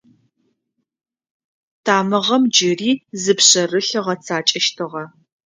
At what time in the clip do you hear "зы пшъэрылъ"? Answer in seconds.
3.21-3.91